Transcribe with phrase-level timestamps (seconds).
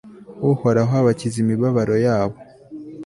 [0.51, 2.37] uhoraho abakiza imibabaro yabo